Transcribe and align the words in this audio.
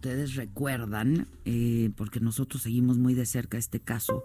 ustedes 0.00 0.34
recuerdan, 0.34 1.28
eh, 1.44 1.90
porque 1.94 2.20
nosotros 2.20 2.62
seguimos 2.62 2.96
muy 2.96 3.12
de 3.12 3.26
cerca 3.26 3.58
este 3.58 3.80
caso, 3.80 4.22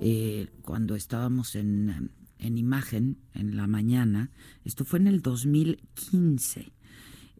eh, 0.00 0.48
cuando 0.62 0.96
estábamos 0.96 1.56
en, 1.56 2.10
en, 2.38 2.56
imagen 2.56 3.18
en 3.34 3.54
la 3.54 3.66
mañana, 3.66 4.30
esto 4.64 4.86
fue 4.86 4.98
en 4.98 5.08
el 5.08 5.20
2015, 5.20 6.72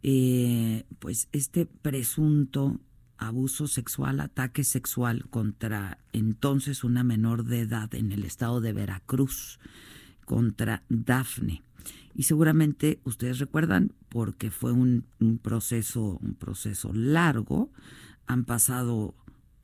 eh, 0.02 0.84
pues 0.98 1.30
este 1.32 1.64
presunto 1.64 2.78
abuso 3.16 3.66
sexual, 3.66 4.20
ataque 4.20 4.62
sexual 4.62 5.30
contra 5.30 5.96
entonces 6.12 6.84
una 6.84 7.02
menor 7.02 7.44
de 7.44 7.60
edad 7.60 7.94
en 7.94 8.12
el 8.12 8.24
estado 8.24 8.60
de 8.60 8.74
Veracruz, 8.74 9.58
contra 10.26 10.82
Dafne. 10.90 11.62
Y 12.14 12.24
seguramente 12.24 13.00
ustedes 13.04 13.38
recuerdan 13.38 13.92
porque 14.08 14.50
fue 14.50 14.72
un, 14.72 15.06
proceso, 15.42 16.18
un 16.20 16.34
proceso 16.34 16.92
largo. 16.92 17.70
Han 18.26 18.44
pasado 18.44 19.14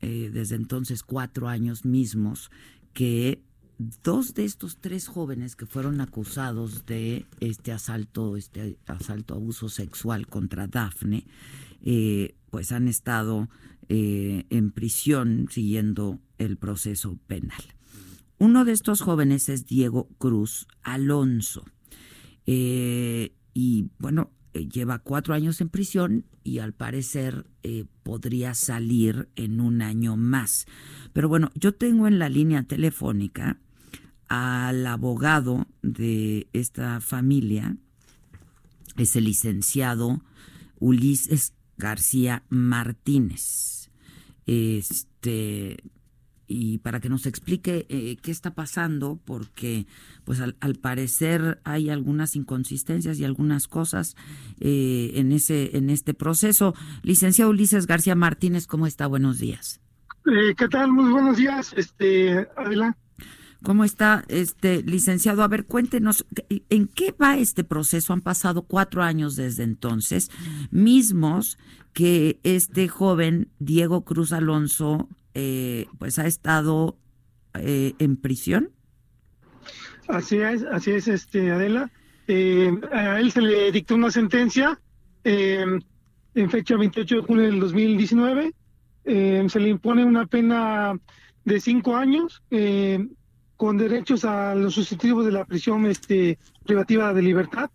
eh, 0.01 0.29
desde 0.33 0.55
entonces 0.55 1.03
cuatro 1.03 1.47
años 1.47 1.85
mismos 1.85 2.51
que 2.93 3.41
dos 3.77 4.33
de 4.33 4.45
estos 4.45 4.77
tres 4.77 5.07
jóvenes 5.07 5.55
que 5.55 5.65
fueron 5.65 6.01
acusados 6.01 6.85
de 6.85 7.25
este 7.39 7.71
asalto, 7.71 8.37
este 8.37 8.77
asalto 8.87 9.35
abuso 9.35 9.69
sexual 9.69 10.27
contra 10.27 10.67
Dafne, 10.67 11.25
eh, 11.83 12.35
pues 12.49 12.71
han 12.71 12.87
estado 12.87 13.49
eh, 13.89 14.45
en 14.49 14.71
prisión 14.71 15.47
siguiendo 15.49 16.19
el 16.37 16.57
proceso 16.57 17.17
penal. 17.27 17.61
Uno 18.39 18.65
de 18.65 18.71
estos 18.71 19.01
jóvenes 19.01 19.49
es 19.49 19.65
Diego 19.65 20.09
Cruz 20.17 20.67
Alonso. 20.83 21.65
Eh, 22.47 23.33
y 23.53 23.89
bueno, 23.99 24.31
eh, 24.53 24.67
lleva 24.67 24.99
cuatro 24.99 25.33
años 25.33 25.61
en 25.61 25.69
prisión 25.69 26.25
y 26.43 26.59
al 26.59 26.73
parecer 26.73 27.45
eh, 27.61 27.85
podría 28.03 28.53
salir 28.53 29.29
en 29.35 29.59
un 29.59 29.81
año 29.81 30.15
más. 30.15 30.65
Pero 31.13 31.29
bueno, 31.29 31.51
yo 31.53 31.73
tengo 31.73 32.07
en 32.07 32.19
la 32.19 32.29
línea 32.29 32.63
telefónica 32.63 33.59
al 34.29 34.85
abogado 34.87 35.67
de 35.81 36.47
esta 36.53 36.99
familia, 37.01 37.77
es 38.97 39.15
el 39.15 39.25
licenciado 39.25 40.21
Ulises 40.79 41.53
García 41.77 42.43
Martínez. 42.49 43.89
Este, 44.45 45.77
y 46.47 46.77
para 46.79 46.99
que 46.99 47.09
nos 47.09 47.25
explique 47.25 47.85
eh, 47.89 48.17
qué 48.21 48.31
está 48.31 48.55
pasando, 48.55 49.19
porque 49.25 49.85
pues 50.23 50.39
al, 50.39 50.75
parecer 50.75 51.59
hay 51.63 51.89
algunas 51.89 52.35
inconsistencias 52.35 53.19
y 53.19 53.25
algunas 53.25 53.67
cosas 53.67 54.15
eh, 54.59 55.11
en 55.15 55.31
ese 55.31 55.77
en 55.77 55.89
este 55.89 56.13
proceso. 56.13 56.73
Licenciado 57.03 57.51
Ulises 57.51 57.85
García 57.85 58.15
Martínez, 58.15 58.65
¿cómo 58.67 58.87
está? 58.87 59.07
Buenos 59.07 59.39
días. 59.39 59.81
Eh, 60.25 60.55
¿Qué 60.57 60.67
tal? 60.67 60.91
Muy 60.91 61.11
buenos 61.11 61.37
días, 61.37 61.73
este 61.75 62.47
Adela. 62.55 62.97
¿Cómo 63.63 63.83
está, 63.83 64.23
este 64.27 64.83
licenciado? 64.83 65.41
A 65.41 65.47
ver, 65.47 65.65
cuéntenos, 65.65 66.25
¿en 66.69 66.87
qué 66.87 67.11
va 67.11 67.37
este 67.37 67.63
proceso? 67.63 68.13
Han 68.13 68.21
pasado 68.21 68.61
cuatro 68.61 69.01
años 69.01 69.35
desde 69.35 69.63
entonces, 69.63 70.29
mismos 70.69 71.57
que 71.91 72.39
este 72.43 72.87
joven 72.87 73.49
Diego 73.57 74.05
Cruz 74.05 74.31
Alonso 74.31 75.09
eh, 75.39 75.85
pues 75.99 76.17
ha 76.17 76.25
estado 76.25 76.97
eh, 77.53 77.93
en 77.99 78.17
prisión. 78.17 78.71
Así 80.07 80.37
es, 80.37 80.63
así 80.63 80.89
es, 80.89 81.07
este 81.07 81.51
Adela. 81.51 81.91
Eh, 82.27 82.75
a 82.91 83.19
él 83.19 83.31
se 83.31 83.41
le 83.43 83.71
dictó 83.71 83.93
una 83.93 84.09
sentencia 84.09 84.79
en 85.23 85.83
fecha 86.49 86.75
28 86.75 87.15
de 87.17 87.21
junio 87.21 87.43
del 87.43 87.59
2019. 87.59 88.51
se 89.05 89.59
le 89.59 89.69
impone 89.69 90.03
una 90.03 90.25
pena 90.25 90.97
de 91.45 91.59
cinco 91.59 91.95
años 91.95 92.41
con 93.57 93.77
derechos 93.77 94.25
a 94.25 94.55
los 94.55 94.73
sustitutivos 94.73 95.25
de 95.25 95.33
la 95.33 95.45
prisión 95.45 95.85
este, 95.85 96.39
privativa 96.65 97.13
de 97.13 97.21
libertad. 97.21 97.69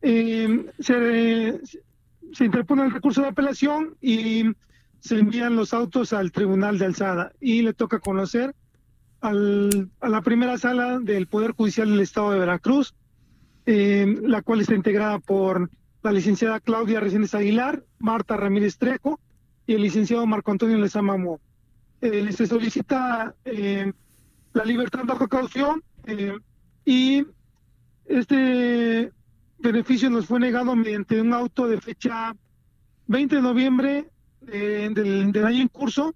se, 0.00 1.60
se 2.32 2.44
interpone 2.44 2.84
el 2.84 2.92
recurso 2.92 3.20
de 3.20 3.28
apelación 3.28 3.96
y 4.00 4.44
se 5.06 5.18
envían 5.18 5.56
los 5.56 5.72
autos 5.72 6.12
al 6.12 6.32
tribunal 6.32 6.78
de 6.78 6.86
alzada 6.86 7.32
y 7.40 7.62
le 7.62 7.72
toca 7.72 8.00
conocer 8.00 8.54
al, 9.20 9.90
a 10.00 10.08
la 10.08 10.20
primera 10.20 10.58
sala 10.58 10.98
del 10.98 11.26
Poder 11.26 11.52
Judicial 11.52 11.88
del 11.88 12.00
Estado 12.00 12.32
de 12.32 12.40
Veracruz, 12.40 12.94
eh, 13.64 14.18
la 14.22 14.42
cual 14.42 14.60
está 14.60 14.74
integrada 14.74 15.18
por 15.20 15.70
la 16.02 16.12
licenciada 16.12 16.60
Claudia 16.60 17.00
Reséndez 17.00 17.34
Aguilar, 17.34 17.84
Marta 17.98 18.36
Ramírez 18.36 18.78
Trejo 18.78 19.20
y 19.66 19.74
el 19.74 19.82
licenciado 19.82 20.26
Marco 20.26 20.50
Antonio 20.50 20.76
Lezama 20.76 21.16
Mo. 21.16 21.40
Eh, 22.00 22.30
se 22.32 22.46
solicita 22.46 23.34
eh, 23.44 23.92
la 24.52 24.64
libertad 24.64 25.04
bajo 25.04 25.28
caución 25.28 25.82
eh, 26.04 26.36
y 26.84 27.26
este 28.06 29.12
beneficio 29.58 30.10
nos 30.10 30.26
fue 30.26 30.40
negado 30.40 30.76
mediante 30.76 31.20
un 31.20 31.32
auto 31.32 31.66
de 31.66 31.80
fecha 31.80 32.36
20 33.06 33.36
de 33.36 33.42
noviembre 33.42 34.10
eh, 34.48 34.88
del, 34.92 35.44
año 35.44 35.62
en 35.62 35.68
curso, 35.68 36.14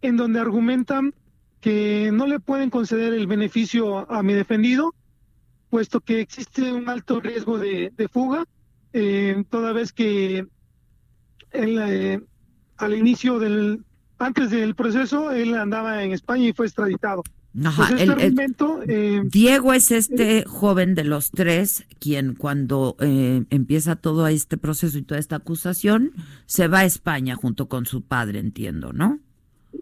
en 0.00 0.16
donde 0.16 0.40
argumentan 0.40 1.14
que 1.60 2.10
no 2.12 2.26
le 2.26 2.40
pueden 2.40 2.70
conceder 2.70 3.14
el 3.14 3.26
beneficio 3.26 4.10
a 4.10 4.22
mi 4.22 4.32
defendido, 4.32 4.94
puesto 5.70 6.00
que 6.00 6.20
existe 6.20 6.72
un 6.72 6.88
alto 6.88 7.20
riesgo 7.20 7.58
de, 7.58 7.92
fuga, 8.12 8.44
eh, 8.92 9.44
toda 9.48 9.72
vez 9.72 9.92
que 9.92 10.46
él, 11.52 11.78
eh, 11.80 12.20
al 12.76 12.94
inicio 12.94 13.38
del, 13.38 13.84
antes 14.18 14.50
del 14.50 14.74
proceso, 14.74 15.30
él 15.30 15.54
andaba 15.56 16.02
en 16.02 16.12
España 16.12 16.48
y 16.48 16.52
fue 16.52 16.66
extraditado. 16.66 17.22
Este 17.54 18.46
eh, 18.88 19.22
Diego 19.24 19.74
es 19.74 19.90
este 19.90 20.44
joven 20.44 20.94
de 20.94 21.04
los 21.04 21.30
tres 21.30 21.84
quien 21.98 22.34
cuando 22.34 22.96
eh, 22.98 23.44
empieza 23.50 23.96
todo 23.96 24.26
este 24.26 24.56
proceso 24.56 24.96
y 24.96 25.02
toda 25.02 25.20
esta 25.20 25.36
acusación 25.36 26.12
se 26.46 26.68
va 26.68 26.80
a 26.80 26.84
España 26.84 27.36
junto 27.36 27.68
con 27.68 27.84
su 27.84 28.02
padre, 28.02 28.38
entiendo, 28.38 28.92
¿no? 28.94 29.20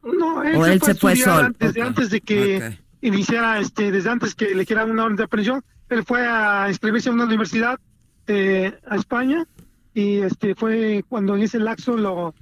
No, 0.02 0.42
él, 0.42 0.80
se, 0.82 0.94
fue, 0.94 1.14
solo. 1.14 1.50
Desde 1.58 1.82
antes 1.82 2.10
de 2.10 2.20
que 2.20 2.78
iniciara, 3.02 3.60
este, 3.60 3.92
desde 3.92 4.10
antes 4.10 4.34
que 4.34 4.54
le 4.54 4.66
quieran 4.66 4.90
una 4.90 5.04
orden 5.04 5.16
de 5.16 5.24
aprehensión, 5.24 5.62
él 5.88 6.04
fue 6.04 6.26
a 6.26 6.66
inscribirse 6.68 7.08
en 7.08 7.16
una 7.16 7.24
universidad 7.24 7.78
eh, 8.26 8.72
a 8.86 8.96
España 8.96 9.46
y 9.94 10.18
este 10.18 10.54
fue 10.54 11.04
cuando 11.08 11.36
en 11.36 11.42
ese 11.42 11.58
laxo 11.58 11.96
lo, 11.96 12.34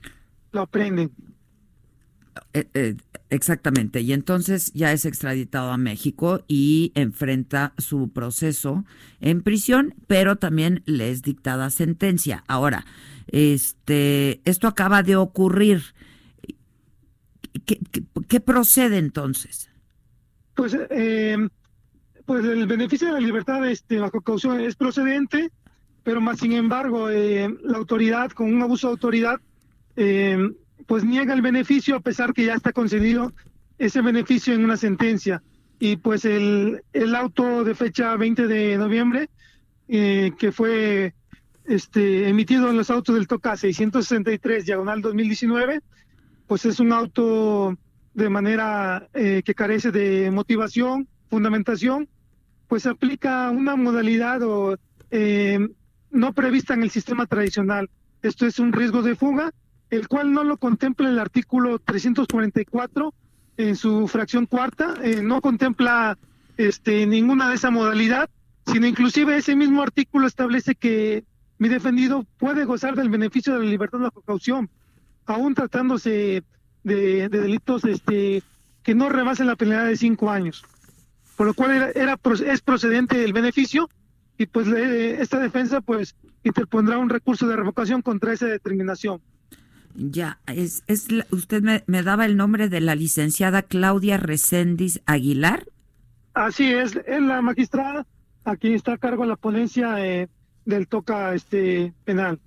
lo 0.52 0.60
aprenden. 0.60 1.10
Eh, 2.54 2.66
eh, 2.72 2.96
exactamente, 3.28 4.00
y 4.00 4.14
entonces 4.14 4.72
ya 4.72 4.92
es 4.92 5.04
extraditado 5.04 5.70
a 5.70 5.76
México 5.76 6.44
y 6.48 6.92
enfrenta 6.94 7.74
su 7.76 8.10
proceso 8.10 8.86
en 9.20 9.42
prisión, 9.42 9.94
pero 10.06 10.36
también 10.36 10.82
le 10.86 11.10
es 11.10 11.22
dictada 11.22 11.68
sentencia. 11.68 12.44
Ahora, 12.46 12.86
este, 13.26 14.40
esto 14.46 14.66
acaba 14.66 15.02
de 15.02 15.16
ocurrir. 15.16 15.82
¿Qué, 17.66 18.40
procede 18.40 18.96
entonces? 18.96 19.70
Pues, 20.54 20.74
eh, 20.88 21.36
pues 22.24 22.46
el 22.46 22.66
beneficio 22.66 23.08
de 23.08 23.12
la 23.12 23.20
libertad 23.20 23.68
este, 23.68 23.98
bajo 23.98 24.22
caución 24.22 24.58
es 24.60 24.74
procedente, 24.74 25.50
pero 26.02 26.22
más 26.22 26.38
sin 26.38 26.52
embargo, 26.52 27.10
la 27.10 27.76
autoridad, 27.76 28.30
con 28.30 28.54
un 28.54 28.62
abuso 28.62 28.86
de 28.86 28.92
autoridad, 28.92 29.38
pues 30.88 31.04
niega 31.04 31.34
el 31.34 31.42
beneficio 31.42 31.96
a 31.96 32.00
pesar 32.00 32.32
que 32.32 32.46
ya 32.46 32.54
está 32.54 32.72
concedido 32.72 33.34
ese 33.78 34.00
beneficio 34.00 34.54
en 34.54 34.64
una 34.64 34.78
sentencia. 34.78 35.42
Y 35.78 35.96
pues 35.96 36.24
el, 36.24 36.82
el 36.94 37.14
auto 37.14 37.62
de 37.62 37.74
fecha 37.74 38.16
20 38.16 38.48
de 38.48 38.78
noviembre, 38.78 39.28
eh, 39.86 40.32
que 40.38 40.50
fue 40.50 41.12
este, 41.66 42.30
emitido 42.30 42.70
en 42.70 42.78
los 42.78 42.90
autos 42.90 43.14
del 43.14 43.28
TOCA 43.28 43.58
663, 43.58 44.64
diagonal 44.64 45.02
2019, 45.02 45.82
pues 46.46 46.64
es 46.64 46.80
un 46.80 46.92
auto 46.92 47.76
de 48.14 48.30
manera 48.30 49.08
eh, 49.12 49.42
que 49.44 49.54
carece 49.54 49.90
de 49.92 50.30
motivación, 50.30 51.06
fundamentación, 51.28 52.08
pues 52.66 52.86
aplica 52.86 53.50
una 53.50 53.76
modalidad 53.76 54.42
o, 54.42 54.78
eh, 55.10 55.58
no 56.10 56.32
prevista 56.32 56.72
en 56.72 56.82
el 56.82 56.90
sistema 56.90 57.26
tradicional. 57.26 57.90
Esto 58.22 58.46
es 58.46 58.58
un 58.58 58.72
riesgo 58.72 59.02
de 59.02 59.16
fuga 59.16 59.52
el 59.90 60.08
cual 60.08 60.32
no 60.32 60.44
lo 60.44 60.56
contempla 60.56 61.08
el 61.08 61.18
artículo 61.18 61.78
344 61.78 63.14
en 63.56 63.76
su 63.76 64.06
fracción 64.06 64.46
cuarta, 64.46 64.94
eh, 65.02 65.20
no 65.22 65.40
contempla 65.40 66.16
este, 66.56 67.06
ninguna 67.06 67.48
de 67.48 67.56
esa 67.56 67.70
modalidad, 67.70 68.30
sino 68.66 68.86
inclusive 68.86 69.36
ese 69.36 69.56
mismo 69.56 69.82
artículo 69.82 70.26
establece 70.26 70.74
que 70.74 71.24
mi 71.58 71.68
defendido 71.68 72.24
puede 72.38 72.64
gozar 72.64 72.94
del 72.94 73.08
beneficio 73.08 73.54
de 73.54 73.64
la 73.64 73.70
libertad 73.70 73.98
de 73.98 74.10
caución, 74.24 74.70
aún 75.26 75.54
tratándose 75.54 76.44
de, 76.84 77.28
delitos 77.28 77.84
este, 77.84 78.42
que 78.82 78.94
no 78.94 79.08
rebasen 79.08 79.46
la 79.46 79.56
penalidad 79.56 79.86
de 79.86 79.96
cinco 79.96 80.30
años. 80.30 80.64
Por 81.36 81.46
lo 81.46 81.54
cual 81.54 81.92
era, 81.94 82.18
es 82.46 82.60
procedente 82.60 83.24
el 83.24 83.32
beneficio 83.32 83.88
y 84.36 84.46
pues 84.46 84.68
esta 84.68 85.38
defensa 85.38 85.80
pues 85.80 86.14
interpondrá 86.44 86.98
un 86.98 87.08
recurso 87.08 87.46
de 87.48 87.56
revocación 87.56 88.02
contra 88.02 88.32
esa 88.32 88.46
determinación. 88.46 89.20
Ya, 90.00 90.38
es, 90.46 90.84
es 90.86 91.08
usted 91.32 91.60
me, 91.60 91.82
me, 91.88 92.04
daba 92.04 92.24
el 92.24 92.36
nombre 92.36 92.68
de 92.68 92.80
la 92.80 92.94
licenciada 92.94 93.62
Claudia 93.62 94.16
Recendis 94.16 95.02
Aguilar. 95.06 95.66
Así 96.34 96.72
es, 96.72 96.94
es 97.04 97.20
la 97.20 97.42
magistrada, 97.42 98.06
aquí 98.44 98.74
está 98.74 98.92
a 98.92 98.98
cargo 98.98 99.24
la 99.24 99.34
ponencia 99.34 100.06
eh, 100.06 100.28
del 100.64 100.86
toca 100.86 101.34
este 101.34 101.92
penal. 102.04 102.38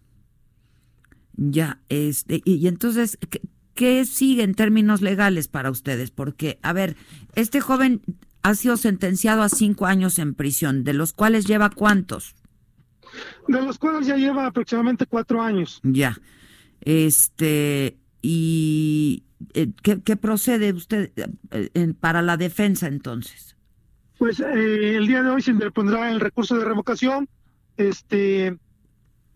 Ya, 1.34 1.82
este, 1.90 2.42
y, 2.46 2.54
y 2.54 2.68
entonces, 2.70 3.18
¿qué, 3.30 3.42
¿qué 3.74 4.06
sigue 4.06 4.44
en 4.44 4.56
términos 4.56 5.02
legales 5.02 5.50
para 5.50 5.72
ustedes? 5.72 6.10
Porque, 6.10 6.58
a 6.62 6.72
ver, 6.72 6.96
este 7.36 7.60
joven 7.60 8.02
ha 8.44 8.56
sido 8.56 8.78
sentenciado 8.78 9.42
a 9.42 9.50
cinco 9.50 9.88
años 9.88 10.20
en 10.20 10.36
prisión, 10.36 10.86
de 10.86 10.94
los 10.94 11.12
cuales 11.12 11.48
lleva 11.48 11.70
cuántos? 11.70 12.34
De 13.50 13.62
los 13.62 13.78
cuales 13.78 14.08
ya 14.08 14.16
lleva 14.16 14.48
aproximadamente 14.48 15.06
cuatro 15.06 15.42
años. 15.42 15.82
Ya. 15.84 16.18
Este, 16.82 17.98
y 18.22 19.24
eh, 19.54 19.72
¿qué, 19.82 20.02
¿qué, 20.02 20.16
procede 20.16 20.74
usted 20.74 21.12
eh, 21.52 21.94
para 22.00 22.22
la 22.22 22.38
defensa 22.38 22.88
entonces? 22.88 23.56
Pues 24.18 24.40
eh, 24.40 24.98
el 24.98 25.08
día 25.08 25.24
de 25.24 25.32
hoy 25.32 25.42
se 25.42 25.50
interpondrá 25.50 26.12
el 26.12 26.20
recurso 26.20 26.56
de 26.56 26.64
revocación 26.66 27.28
este 27.76 28.56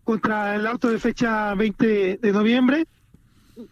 contra 0.04 0.54
el 0.54 0.66
auto 0.66 0.88
de 0.88 1.00
fecha 1.00 1.52
20 1.54 2.18
de 2.22 2.32
noviembre, 2.32 2.86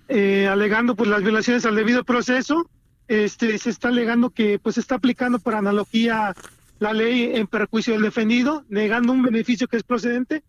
eh, 0.09 0.49
alegando 0.49 0.97
pues 0.97 1.09
las 1.09 1.23
violaciones 1.23 1.65
al 1.67 1.77
debido 1.77 2.03
proceso. 2.03 2.69
Este 3.06 3.56
se 3.59 3.70
está 3.70 3.88
alegando 3.88 4.31
que 4.31 4.59
pues 4.59 4.75
se 4.75 4.81
está 4.81 4.97
aplicando 4.97 5.38
por 5.38 5.55
analogía 5.55 6.35
la 6.81 6.93
ley 6.93 7.31
en 7.35 7.47
perjuicio 7.47 7.93
del 7.93 8.03
defendido, 8.03 8.65
negando 8.69 9.12
un 9.12 9.23
beneficio 9.23 9.69
que 9.69 9.77
es 9.77 9.85
procedente 9.85 10.43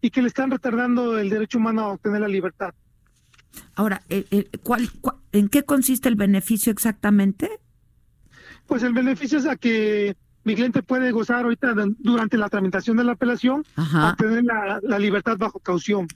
y 0.00 0.10
que 0.10 0.22
le 0.22 0.28
están 0.28 0.50
retardando 0.50 1.18
el 1.18 1.30
derecho 1.30 1.58
humano 1.58 1.82
a 1.82 1.92
obtener 1.92 2.20
la 2.20 2.28
libertad. 2.28 2.74
Ahora, 3.74 4.02
¿cuál, 4.62 4.90
cuál, 5.00 5.16
en 5.32 5.48
qué 5.48 5.62
consiste 5.62 6.08
el 6.08 6.16
beneficio 6.16 6.72
exactamente? 6.72 7.50
Pues 8.66 8.82
el 8.82 8.92
beneficio 8.92 9.38
es 9.38 9.46
a 9.46 9.56
que 9.56 10.16
mi 10.44 10.54
cliente 10.54 10.82
puede 10.82 11.10
gozar 11.10 11.44
ahorita 11.44 11.74
durante 11.98 12.36
la 12.36 12.48
tramitación 12.48 12.96
de 12.96 13.04
la 13.04 13.12
apelación, 13.12 13.64
a 13.76 14.10
obtener 14.10 14.44
la, 14.44 14.80
la, 14.82 14.98
libertad 14.98 15.36
bajo 15.36 15.58
caución. 15.58 16.06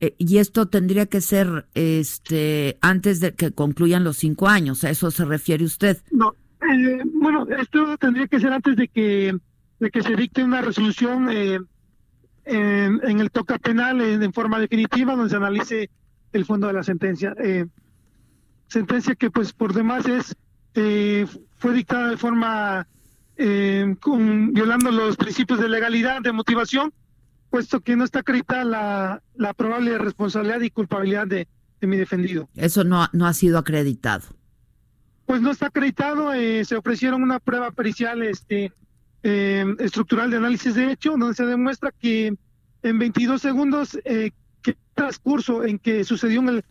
Eh, 0.00 0.14
y 0.18 0.38
esto 0.38 0.66
tendría 0.66 1.06
que 1.06 1.20
ser 1.20 1.66
este 1.74 2.78
antes 2.80 3.20
de 3.20 3.34
que 3.34 3.52
concluyan 3.52 4.04
los 4.04 4.16
cinco 4.16 4.48
años, 4.48 4.84
¿a 4.84 4.90
eso 4.90 5.10
se 5.10 5.24
refiere 5.24 5.64
usted? 5.64 6.02
No, 6.10 6.34
eh, 6.62 7.02
bueno, 7.04 7.46
esto 7.48 7.96
tendría 7.98 8.26
que 8.26 8.40
ser 8.40 8.52
antes 8.52 8.76
de 8.76 8.88
que, 8.88 9.36
de 9.78 9.90
que 9.90 10.02
se 10.02 10.16
dicte 10.16 10.42
una 10.42 10.62
resolución 10.62 11.28
eh, 11.30 11.60
en, 12.46 13.00
en, 13.02 13.20
el 13.20 13.30
toca 13.30 13.58
penal 13.58 14.00
en, 14.00 14.22
en, 14.22 14.32
forma 14.32 14.58
definitiva, 14.58 15.14
donde 15.14 15.30
se 15.30 15.36
analice 15.36 15.90
el 16.32 16.44
fondo 16.44 16.68
de 16.68 16.72
la 16.72 16.82
sentencia. 16.82 17.34
Eh, 17.42 17.66
sentencia 18.68 19.14
que 19.14 19.30
pues 19.30 19.52
por 19.52 19.74
demás 19.74 20.06
es 20.06 20.34
eh, 20.74 21.26
fue 21.56 21.72
dictada 21.72 22.10
de 22.10 22.16
forma 22.16 22.86
eh, 23.36 23.96
con, 24.00 24.52
violando 24.52 24.90
los 24.90 25.16
principios 25.16 25.58
de 25.58 25.68
legalidad, 25.68 26.20
de 26.22 26.32
motivación, 26.32 26.92
puesto 27.50 27.80
que 27.80 27.96
no 27.96 28.04
está 28.04 28.20
acreditada 28.20 28.64
la, 28.64 29.22
la 29.34 29.54
probable 29.54 29.96
responsabilidad 29.98 30.60
y 30.60 30.70
culpabilidad 30.70 31.26
de, 31.26 31.48
de, 31.80 31.86
mi 31.86 31.96
defendido. 31.96 32.48
Eso 32.54 32.84
no, 32.84 33.08
no 33.12 33.26
ha 33.26 33.32
sido 33.32 33.58
acreditado. 33.58 34.26
Pues 35.24 35.40
no 35.40 35.50
está 35.50 35.66
acreditado, 35.66 36.32
eh, 36.34 36.64
se 36.64 36.76
ofrecieron 36.76 37.22
una 37.22 37.40
prueba 37.40 37.70
pericial 37.72 38.22
este, 38.22 38.72
eh, 39.22 39.64
estructural 39.78 40.30
de 40.30 40.36
análisis 40.36 40.74
de 40.74 40.92
hecho, 40.92 41.12
donde 41.12 41.34
se 41.34 41.46
demuestra 41.46 41.92
que 41.92 42.34
en 42.82 42.98
22 42.98 43.40
segundos, 43.40 43.98
eh, 44.04 44.30
que 44.62 44.76
transcurso 44.94 45.64
en 45.64 45.78
que 45.78 46.04
sucedió 46.04 46.40
el, 46.48 46.64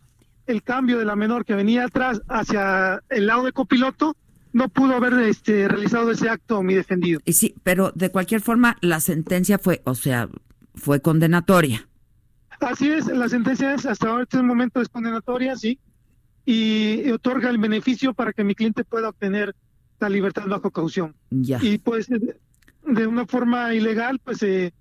el 0.46 0.62
cambio 0.62 0.98
de 0.98 1.04
la 1.04 1.16
menor 1.16 1.44
que 1.44 1.54
venía 1.54 1.84
atrás 1.84 2.22
hacia 2.28 3.02
el 3.10 3.26
lado 3.26 3.44
de 3.44 3.52
copiloto, 3.52 4.16
no 4.52 4.68
pudo 4.70 4.94
haber 4.94 5.12
este, 5.28 5.68
realizado 5.68 6.10
ese 6.10 6.30
acto 6.30 6.62
mi 6.62 6.74
defendido. 6.74 7.20
Y 7.24 7.34
sí, 7.34 7.54
pero 7.62 7.92
de 7.94 8.10
cualquier 8.10 8.40
forma 8.40 8.78
la 8.80 9.00
sentencia 9.00 9.58
fue, 9.58 9.82
o 9.84 9.94
sea, 9.94 10.28
fue 10.74 11.00
condenatoria. 11.00 11.86
Así 12.60 12.88
es, 12.88 13.06
la 13.06 13.28
sentencia 13.28 13.74
es 13.74 13.84
hasta 13.84 14.08
ahora 14.08 14.22
este 14.22 14.42
momento 14.42 14.80
es 14.80 14.88
condenatoria, 14.88 15.56
sí, 15.56 15.78
y, 16.46 17.02
y, 17.04 17.10
otorga 17.10 17.50
el 17.50 17.58
beneficio 17.58 18.14
para 18.14 18.32
que 18.32 18.44
mi 18.44 18.54
cliente 18.54 18.82
pueda 18.84 19.10
obtener 19.10 19.54
la 19.98 20.08
libertad 20.08 20.46
bajo 20.46 20.70
caución. 20.70 21.14
Ya. 21.30 21.58
Y 21.62 21.78
pues 21.78 22.08
de, 22.08 23.06
una 23.06 23.26
forma 23.26 23.74
ilegal, 23.74 24.18
pues 24.22 24.42
eh, 24.42 24.72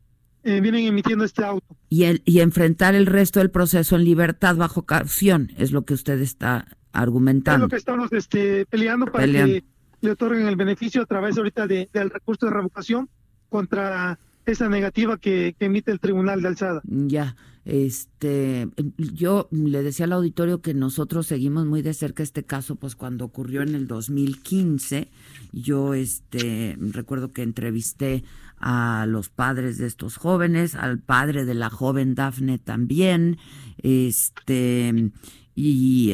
eh, 0.44 0.62
vienen 0.62 0.86
emitiendo 0.86 1.26
este 1.26 1.44
auto. 1.44 1.76
Y, 1.90 2.04
el, 2.04 2.22
y 2.26 2.40
enfrentar 2.40 2.96
el 2.96 3.06
resto 3.06 3.40
del 3.40 3.52
proceso 3.52 3.96
en 3.96 4.04
libertad 4.04 4.56
bajo 4.56 4.86
caución 4.86 5.52
es 5.58 5.72
lo 5.72 5.86
que 5.86 5.94
usted 5.94 6.20
está 6.22 6.68
argumentando. 6.92 7.66
Es 7.66 7.72
lo 7.72 7.76
que 7.76 7.78
estamos 7.78 8.14
este, 8.14 8.66
peleando 8.66 9.06
para 9.08 9.26
peleando. 9.26 9.56
que 9.56 9.64
le 10.02 10.12
otorguen 10.12 10.48
el 10.48 10.56
beneficio 10.56 11.02
a 11.02 11.06
través 11.06 11.38
ahorita 11.38 11.68
de, 11.68 11.90
del 11.92 12.10
recurso 12.10 12.46
de 12.46 12.54
revocación 12.54 13.10
contra 13.50 14.20
esa 14.46 14.70
negativa 14.70 15.18
que, 15.18 15.56
que, 15.58 15.66
emite 15.66 15.92
el 15.92 16.00
Tribunal 16.00 16.42
de 16.42 16.48
Alzada. 16.50 16.82
Ya, 16.86 17.36
este, 17.66 18.70
yo 18.98 19.48
le 19.52 19.82
decía 19.82 20.06
al 20.06 20.14
auditorio 20.14 20.62
que 20.62 20.76
nosotros 20.76 21.26
seguimos 21.26 21.66
muy 21.66 21.82
de 21.82 21.96
cerca 21.96 22.22
este 22.22 22.44
caso, 22.44 22.76
pues 22.76 22.96
cuando 22.96 23.26
ocurrió 23.26 23.64
en 23.64 23.74
el 23.74 23.88
2015, 23.88 25.10
yo 25.52 25.96
este, 25.96 26.78
recuerdo 26.80 27.32
que 27.32 27.42
entrevisté 27.42 28.24
a 28.58 29.06
los 29.08 29.30
padres 29.30 29.80
de 29.80 29.88
estos 29.88 30.18
jóvenes, 30.18 30.76
al 30.76 31.00
padre 31.00 31.46
de 31.46 31.56
la 31.56 31.72
joven 31.72 32.14
Dafne 32.14 32.60
también, 32.60 33.38
este, 33.82 35.12
y 35.56 36.14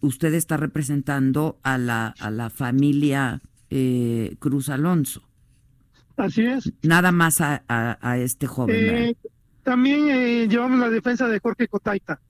usted 0.00 0.32
está 0.32 0.56
representando 0.56 1.58
a 1.62 1.76
la, 1.76 2.14
a 2.18 2.30
la 2.30 2.48
familia 2.48 3.42
eh, 3.68 4.36
Cruz 4.38 4.70
Alonso. 4.70 5.22
Así 6.16 6.42
es. 6.42 6.72
Nada 6.82 7.12
más 7.12 7.40
a, 7.42 7.64
a, 7.68 7.98
a 8.00 8.18
este 8.18 8.46
joven. 8.46 8.76
Eh, 8.76 9.16
también 9.70 10.08
eh, 10.10 10.48
llevamos 10.48 10.80
la 10.80 10.90
defensa 10.90 11.28
de 11.28 11.38
Jorge 11.38 11.68
Cotaita. 11.68 12.20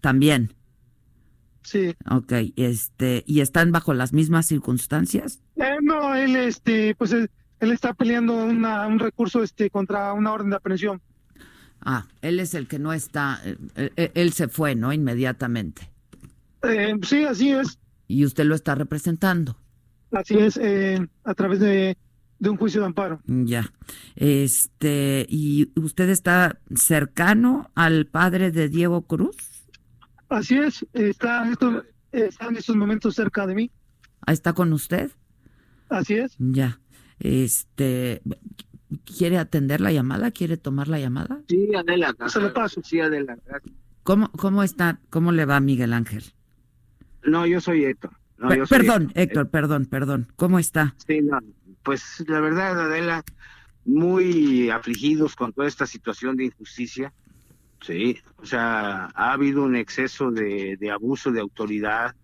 También. 0.00 0.52
Sí. 1.62 1.94
Ok, 2.10 2.32
este, 2.56 3.22
¿y 3.28 3.42
están 3.42 3.70
bajo 3.70 3.94
las 3.94 4.12
mismas 4.12 4.46
circunstancias? 4.46 5.40
Eh, 5.54 5.76
no, 5.82 6.16
él, 6.16 6.34
este, 6.34 6.96
pues 6.96 7.12
él, 7.12 7.30
él 7.60 7.70
está 7.70 7.94
peleando 7.94 8.44
una, 8.44 8.88
un 8.88 8.98
recurso, 8.98 9.44
este, 9.44 9.70
contra 9.70 10.12
una 10.14 10.32
orden 10.32 10.50
de 10.50 10.56
aprehensión. 10.56 11.00
Ah, 11.80 12.08
él 12.22 12.40
es 12.40 12.54
el 12.54 12.66
que 12.66 12.80
no 12.80 12.92
está, 12.92 13.40
él, 13.76 13.92
él 13.94 14.32
se 14.32 14.48
fue, 14.48 14.74
¿no? 14.74 14.92
Inmediatamente. 14.92 15.88
Eh, 16.64 16.92
sí, 17.04 17.24
así 17.24 17.52
es. 17.52 17.78
¿Y 18.08 18.24
usted 18.24 18.46
lo 18.46 18.56
está 18.56 18.74
representando? 18.74 19.56
Así 20.10 20.36
es, 20.36 20.56
eh, 20.56 21.06
a 21.22 21.34
través 21.34 21.60
de, 21.60 21.96
de, 22.38 22.50
un 22.50 22.56
juicio 22.56 22.80
de 22.80 22.86
amparo. 22.86 23.20
Ya. 23.26 23.72
Este, 24.14 25.26
¿y 25.28 25.72
usted 25.78 26.08
está 26.08 26.58
cercano 26.74 27.70
al 27.74 28.06
padre 28.06 28.50
de 28.50 28.68
Diego 28.68 29.02
Cruz? 29.02 29.36
Así 30.28 30.58
es, 30.58 30.84
está 30.92 31.44
en 31.44 31.52
estos, 31.52 31.84
está 32.12 32.48
en 32.48 32.56
estos 32.56 32.76
momentos 32.76 33.14
cerca 33.14 33.46
de 33.46 33.54
mí. 33.54 33.70
¿Está 34.26 34.52
con 34.52 34.72
usted? 34.72 35.10
Así 35.88 36.14
es. 36.14 36.34
Ya. 36.38 36.80
Este, 37.20 38.22
¿Quiere 39.04 39.38
atender 39.38 39.80
la 39.80 39.92
llamada? 39.92 40.30
¿Quiere 40.30 40.56
tomar 40.56 40.88
la 40.88 40.98
llamada? 40.98 41.40
Sí, 41.48 41.68
Adela. 41.74 42.14
Se 42.26 42.40
lo 42.40 42.52
paso. 42.52 42.80
Sí, 42.84 43.00
Adela. 43.00 43.38
¿Cómo, 44.02 44.30
¿Cómo 44.32 44.62
está? 44.62 45.00
¿Cómo 45.10 45.32
le 45.32 45.44
va 45.44 45.60
Miguel 45.60 45.92
Ángel? 45.92 46.24
No, 47.24 47.46
yo 47.46 47.60
soy 47.60 47.84
Héctor. 47.84 48.12
No, 48.38 48.48
P 48.48 48.58
yo 48.58 48.66
soy 48.66 48.78
perdón, 48.78 49.02
Héctor. 49.14 49.22
Héctor, 49.22 49.50
perdón, 49.50 49.86
perdón. 49.86 50.28
¿Cómo 50.36 50.58
está? 50.58 50.94
Sí, 51.06 51.20
no, 51.22 51.40
pues 51.86 52.24
la 52.26 52.40
verdad, 52.40 52.80
Adela, 52.80 53.24
muy 53.84 54.70
afligidos 54.70 55.36
con 55.36 55.52
toda 55.52 55.68
esta 55.68 55.86
situación 55.86 56.36
de 56.36 56.46
injusticia. 56.46 57.12
Sí, 57.80 58.18
o 58.38 58.44
sea, 58.44 59.06
ha 59.14 59.32
habido 59.32 59.62
un 59.62 59.76
exceso 59.76 60.32
de, 60.32 60.76
de 60.80 60.90
abuso 60.90 61.30
de 61.30 61.40
autoridad, 61.40 62.16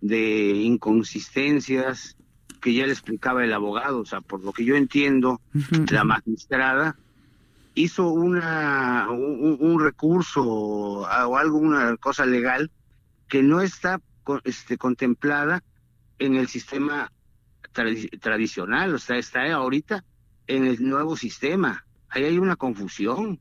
de 0.00 0.50
inconsistencias, 0.50 2.16
que 2.60 2.74
ya 2.74 2.86
le 2.86 2.92
explicaba 2.92 3.44
el 3.44 3.52
abogado, 3.52 4.00
o 4.00 4.04
sea, 4.04 4.20
por 4.20 4.42
lo 4.42 4.52
que 4.52 4.64
yo 4.64 4.74
entiendo, 4.74 5.40
uh 5.54 5.58
-huh. 5.58 5.90
la 5.92 6.02
magistrada 6.02 6.96
hizo 7.74 8.08
una 8.08 9.06
un, 9.10 9.58
un, 9.60 9.80
recurso 9.80 10.42
o 10.44 11.36
algo, 11.36 11.58
una 11.58 11.96
cosa 11.98 12.26
legal 12.26 12.72
que 13.28 13.44
no 13.44 13.60
está 13.60 14.00
este, 14.42 14.76
contemplada 14.76 15.62
en 16.18 16.34
el 16.34 16.48
sistema 16.48 17.12
tradi 17.72 18.08
tradicional, 18.08 18.94
o 18.94 18.98
sea, 18.98 19.16
está 19.16 19.52
ahorita 19.52 20.04
en 20.46 20.66
el 20.66 20.82
nuevo 20.88 21.16
sistema. 21.16 21.84
Ahí 22.08 22.24
hay 22.24 22.38
una 22.38 22.56
confusión. 22.56 23.40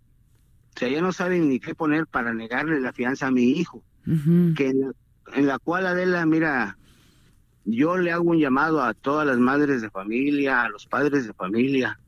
O 0.75 0.79
sea, 0.79 0.89
ya 0.89 1.01
no 1.01 1.11
saben 1.11 1.49
ni 1.49 1.59
qué 1.59 1.73
poner 1.73 2.05
para 2.05 2.33
negarle 2.33 2.79
la 2.79 2.93
fianza 2.93 3.27
a 3.27 3.31
mi 3.31 3.51
hijo. 3.51 3.83
Uh 4.05 4.11
-huh. 4.11 4.55
Que 4.55 4.69
en 4.69 4.81
la, 4.81 4.91
en 5.33 5.47
la 5.47 5.59
cual 5.59 5.87
Adela, 5.87 6.25
mira, 6.25 6.77
yo 7.65 7.97
le 7.97 8.11
hago 8.11 8.29
un 8.29 8.39
llamado 8.39 8.83
a 8.83 8.93
todas 8.93 9.25
las 9.25 9.37
madres 9.37 9.81
de 9.81 9.89
familia, 9.89 10.63
a 10.63 10.69
los 10.69 10.85
padres 10.85 11.25
de 11.25 11.33
familia, 11.33 11.99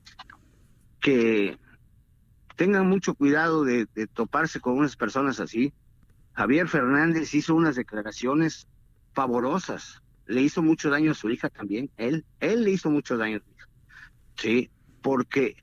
que 0.99 1.57
tengan 2.55 2.87
mucho 2.87 3.13
cuidado 3.15 3.63
de, 3.63 3.87
de 3.95 4.07
toparse 4.07 4.59
con 4.59 4.77
unas 4.77 4.95
personas 4.95 5.39
así. 5.39 5.73
Javier 6.33 6.67
Fernández 6.67 7.33
hizo 7.33 7.55
unas 7.55 7.75
declaraciones 7.75 8.67
favorosas. 9.13 10.01
Le 10.29 10.43
hizo 10.43 10.61
mucho 10.61 10.91
daño 10.91 11.11
a 11.11 11.15
su 11.15 11.29
hija 11.29 11.49
también. 11.49 11.89
Él, 11.97 12.23
él 12.39 12.63
le 12.63 12.71
hizo 12.71 12.91
mucho 12.91 13.17
daño 13.17 13.37
a 13.37 13.39
su 13.39 13.49
hija. 13.49 13.67
Sí, 14.35 14.69
porque 15.01 15.55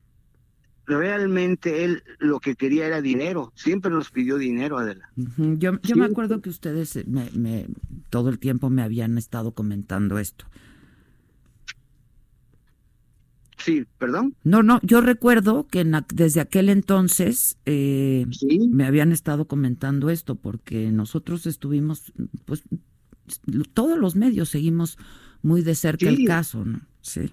realmente 0.86 1.84
él 1.84 2.02
lo 2.18 2.40
que 2.40 2.56
quería 2.56 2.86
era 2.86 3.00
dinero. 3.00 3.52
Siempre 3.54 3.92
nos 3.92 4.10
pidió 4.10 4.38
dinero, 4.38 4.78
Adela. 4.78 5.08
Yo, 5.14 5.80
yo 5.82 5.96
me 5.96 6.06
acuerdo 6.06 6.40
que 6.40 6.50
ustedes 6.50 7.06
me, 7.06 7.66
todo 8.10 8.28
el 8.28 8.40
tiempo 8.40 8.68
me 8.68 8.82
habían 8.82 9.18
estado 9.18 9.52
comentando 9.52 10.18
esto. 10.18 10.46
Sí, 13.58 13.84
perdón. 13.98 14.36
No, 14.44 14.62
no, 14.62 14.80
yo 14.82 15.00
recuerdo 15.00 15.66
que 15.66 15.84
desde 16.14 16.40
aquel 16.40 16.68
entonces 16.68 17.58
eh, 17.64 18.26
me 18.68 18.84
habían 18.84 19.12
estado 19.12 19.46
comentando 19.46 20.10
esto, 20.10 20.34
porque 20.34 20.92
nosotros 20.92 21.46
estuvimos, 21.46 22.12
pues, 22.44 22.62
todos 23.74 23.98
los 23.98 24.16
medios 24.16 24.48
seguimos 24.48 24.98
muy 25.42 25.62
de 25.62 25.74
cerca 25.74 26.08
el 26.08 26.24
caso, 26.26 26.64
¿no? 26.64 26.80
Sí. 27.00 27.32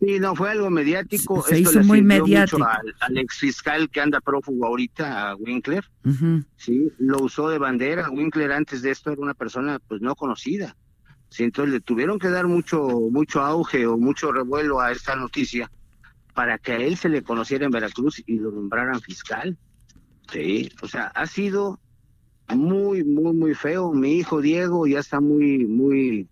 Sí, 0.00 0.18
no, 0.18 0.34
fue 0.34 0.50
algo 0.50 0.68
mediático. 0.68 1.42
Se, 1.42 1.60
hizo 1.60 1.80
muy 1.84 2.02
mediático. 2.02 2.64
al, 2.64 2.92
al, 2.98 3.18
ex 3.18 3.36
fiscal 3.36 3.88
que 3.88 4.00
anda 4.00 4.20
prófugo 4.20 4.66
ahorita, 4.66 5.30
a 5.30 5.36
Winkler. 5.36 5.84
Sí, 6.56 6.90
lo 6.98 7.22
usó 7.22 7.48
de 7.48 7.58
bandera. 7.58 8.10
Winkler 8.10 8.50
antes 8.50 8.82
de 8.82 8.90
esto 8.90 9.12
era 9.12 9.22
una 9.22 9.34
persona 9.34 9.78
pues 9.78 10.00
no 10.00 10.16
conocida. 10.16 10.76
Sí, 11.28 11.44
entonces 11.44 11.72
le 11.72 11.80
tuvieron 11.80 12.18
que 12.18 12.30
dar 12.30 12.48
mucho, 12.48 12.82
mucho 13.12 13.42
auge 13.42 13.86
o 13.86 13.96
mucho 13.96 14.32
revuelo 14.32 14.80
a 14.80 14.90
esta 14.90 15.14
noticia 15.14 15.70
para 16.34 16.58
que 16.58 16.72
a 16.72 16.76
él 16.76 16.96
se 16.96 17.08
le 17.08 17.22
conociera 17.22 17.64
en 17.64 17.70
Veracruz 17.70 18.22
y 18.26 18.38
lo 18.38 18.50
nombraran 18.50 19.00
fiscal. 19.00 19.56
Sí, 20.32 20.68
o 20.82 20.88
sea, 20.88 21.06
ha 21.06 21.26
sido 21.26 21.78
muy, 22.54 23.04
muy, 23.04 23.32
muy 23.32 23.54
feo. 23.54 23.92
Mi 23.92 24.14
hijo 24.14 24.40
Diego 24.40 24.86
ya 24.86 25.00
está 25.00 25.20
muy, 25.20 25.66
muy, 25.66 26.28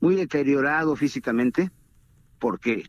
muy 0.00 0.14
deteriorado 0.16 0.96
físicamente 0.96 1.70
porque 2.38 2.84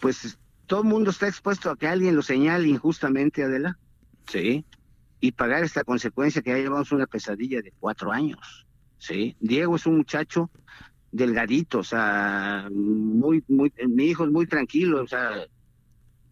pues 0.00 0.38
todo 0.66 0.82
el 0.82 0.88
mundo 0.88 1.10
está 1.10 1.28
expuesto 1.28 1.70
a 1.70 1.76
que 1.76 1.86
alguien 1.86 2.16
lo 2.16 2.22
señale 2.22 2.68
injustamente, 2.68 3.42
Adela, 3.42 3.78
sí, 4.26 4.64
y 5.20 5.32
pagar 5.32 5.64
esta 5.64 5.84
consecuencia 5.84 6.42
que 6.42 6.50
ya 6.50 6.56
llevamos 6.56 6.92
una 6.92 7.06
pesadilla 7.06 7.60
de 7.60 7.72
cuatro 7.78 8.12
años, 8.12 8.66
sí. 8.98 9.36
Diego 9.40 9.76
es 9.76 9.86
un 9.86 9.98
muchacho 9.98 10.50
delgadito, 11.12 11.80
o 11.80 11.84
sea, 11.84 12.68
muy, 12.72 13.44
muy, 13.48 13.72
mi 13.88 14.04
hijo 14.04 14.24
es 14.24 14.30
muy 14.30 14.46
tranquilo, 14.46 15.02
o 15.02 15.06
sea, 15.06 15.44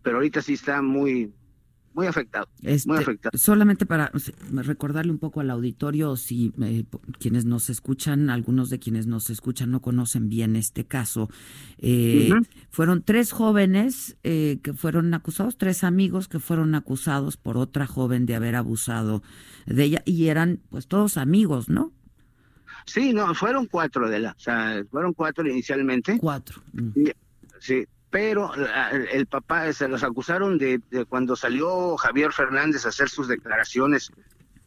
pero 0.03 0.17
ahorita 0.19 0.41
sí 0.41 0.55
está 0.55 0.83
muy, 0.83 1.33
muy 1.95 2.07
afectado, 2.07 2.49
muy 2.63 2.73
este, 2.73 2.93
afectado. 2.93 3.39
Solamente 3.39 3.87
para 3.87 4.13
recordarle 4.53 5.11
un 5.13 5.19
poco 5.19 5.41
al 5.41 5.51
auditorio, 5.51 6.17
si 6.17 6.53
eh, 6.63 6.85
quienes 7.19 7.45
nos 7.45 7.71
escuchan, 7.71 8.31
algunos 8.31 8.71
de 8.71 8.79
quienes 8.79 9.07
nos 9.07 9.31
escuchan 9.31 9.71
no 9.71 9.81
conocen 9.81 10.29
bien 10.29 10.57
este 10.57 10.85
caso, 10.85 11.29
eh, 11.79 12.31
fueron 12.71 13.03
tres 13.03 13.33
jóvenes 13.33 14.17
eh, 14.23 14.61
que 14.63 14.73
fueron 14.73 15.13
acusados, 15.15 15.59
tres 15.59 15.85
amigos 15.85 16.29
que 16.29 16.39
fueron 16.39 16.75
acusados 16.75 17.37
por 17.37 17.57
otra 17.57 17.87
joven 17.87 18.27
de 18.27 18.35
haber 18.35 18.55
abusado 18.55 19.23
de 19.67 19.85
ella 19.85 20.03
y 20.05 20.29
eran 20.29 20.61
pues 20.71 20.87
todos 20.87 21.17
amigos, 21.17 21.69
¿no? 21.69 21.93
Sí, 22.87 23.13
no, 23.13 23.35
fueron 23.35 23.67
cuatro 23.67 24.09
de 24.09 24.21
la, 24.21 24.31
o 24.31 24.41
sea, 24.41 24.83
fueron 24.91 25.13
cuatro 25.13 25.47
inicialmente. 25.47 26.19
Cuatro. 26.19 26.63
Sí, 27.61 27.87
pero 28.11 28.53
el 29.13 29.27
papá 29.27 29.73
se 29.73 29.89
los 29.89 30.03
acusaron 30.03 30.59
de, 30.59 30.81
cuando 31.09 31.37
salió 31.37 31.97
Javier 31.97 32.33
Fernández 32.33 32.87
a 32.87 32.89
hacer 32.89 33.09
sus 33.09 33.29
declaraciones 33.29 34.11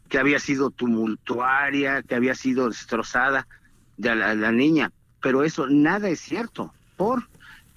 que 0.10 0.20
había 0.20 0.40
sido 0.40 0.70
tumultuaria, 0.70 2.04
que 2.04 2.16
había 2.16 2.36
sido 2.36 2.68
destrozada 2.68 3.48
de 3.98 4.16
la, 4.16 4.52
niña, 4.52 4.92
pero 5.22 5.44
eso 5.44 5.68
nada 5.68 6.10
es 6.10 6.20
cierto, 6.20 6.74
por 6.98 7.28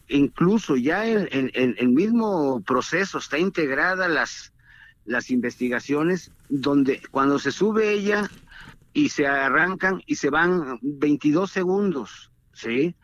incluso 0.09 0.77
ya 0.77 1.07
en, 1.07 1.51
el 1.55 1.89
mismo 1.89 2.61
proceso 2.63 3.19
está 3.19 3.39
integrada 3.39 4.09
las 4.09 4.53
las 5.05 5.31
investigaciones 5.31 6.31
donde 6.49 7.03
cuando 7.11 7.39
se 7.39 7.53
sube 7.53 7.93
ella 7.93 8.31
y 8.93 9.09
se 9.11 9.27
arrancan 9.27 10.03
y 10.07 10.17
se 10.17 10.31
van 10.31 10.79
22 10.83 11.51
segundos, 11.51 12.31
¿sí? 12.53 12.95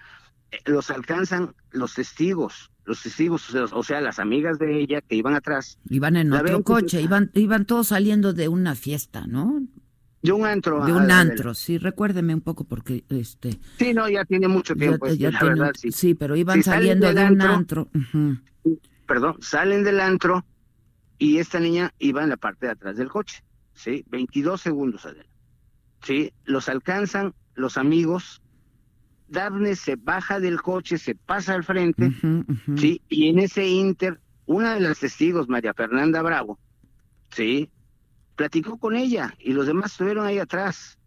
Los 0.66 0.90
alcanzan 0.90 1.54
los 1.71 1.95
testigos, 1.95 2.71
los 2.85 3.02
testigos, 3.02 3.54
o 3.54 3.83
sea, 3.83 4.00
las 4.00 4.19
amigas 4.19 4.59
de 4.59 4.80
ella 4.80 5.00
que 5.00 5.16
iban 5.16 5.35
atrás. 5.35 5.78
Iban 5.88 6.16
en 6.16 6.33
otro 6.33 6.62
coche, 6.62 7.00
iban, 7.00 7.30
iban 7.35 7.66
todos 7.66 7.88
saliendo 7.88 8.33
de 8.33 8.49
una 8.49 8.75
fiesta, 8.75 9.26
¿no? 9.26 9.62
De 10.23 10.33
un 10.33 10.45
antro. 10.45 10.85
De 10.85 10.92
un 10.92 11.11
antro, 11.11 11.54
sí, 11.54 11.78
recuérdeme 11.78 12.35
un 12.35 12.42
poco 12.42 12.64
porque 12.64 13.04
este. 13.09 13.59
Sí, 13.78 13.95
no, 13.95 14.09
ya 14.09 14.25
tiene 14.25 14.49
mucho 14.49 14.75
tiempo. 14.75 15.07
Ya, 15.09 15.30
la 15.30 15.42
verdad, 15.42 15.73
sí. 15.75 15.92
sí. 15.92 16.14
pero 16.14 16.37
iban 16.37 16.62
saliendo 16.62 17.12
de 17.12 17.25
un 17.25 17.40
antro. 17.40 17.88
Perdón, 19.07 19.37
salen 19.40 19.83
del 19.83 19.99
antro 19.99 20.45
y 21.19 21.38
esta 21.38 21.59
niña 21.59 21.92
iba 21.99 22.23
en 22.23 22.28
la 22.28 22.37
parte 22.37 22.66
de 22.66 22.73
atrás 22.73 22.97
del 22.97 23.09
coche, 23.09 23.42
sí, 23.75 24.04
22 24.09 24.61
segundos 24.61 25.04
adelante. 25.04 25.30
Sí, 26.02 26.33
los 26.45 26.69
alcanzan 26.69 27.35
los 27.54 27.76
amigos 27.76 28.42
Daphne 29.31 29.77
se 29.77 29.95
baja 29.97 30.41
del 30.41 30.61
coche, 30.61 30.99
se 30.99 31.15
pasa 31.15 31.55
al 31.55 31.63
frente, 31.63 32.11
¿sí? 32.77 33.01
Y 33.09 33.29
en 33.29 33.39
ese 33.39 33.67
inter, 33.67 34.21
una 34.45 34.75
de 34.75 34.81
las 34.81 34.99
testigos, 34.99 35.49
María 35.49 35.73
Fernanda 35.73 36.21
Bravo, 36.21 36.59
¿sí? 37.31 37.71
Platicó 38.35 38.79
con 38.79 38.97
ella 38.97 39.35
y 39.39 39.53
los 39.53 39.67
demás 39.67 39.93
estuvieron 39.93 40.27
ahí 40.27 40.39
atrás, 40.39 40.99